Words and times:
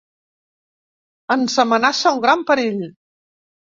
Ens 1.37 1.59
amenaça 1.65 2.15
un 2.17 2.25
gran 2.25 2.45
perill. 2.51 2.85